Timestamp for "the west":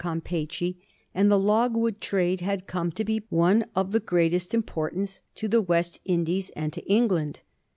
5.47-5.99